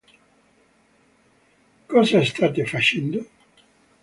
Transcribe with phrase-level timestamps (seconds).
[1.91, 3.19] Cosa state facendo?